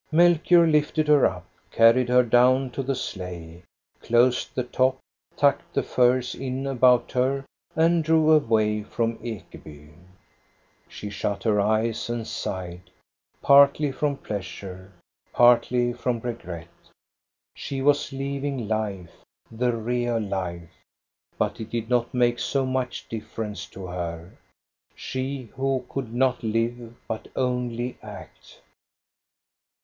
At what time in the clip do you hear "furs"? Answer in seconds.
5.83-6.33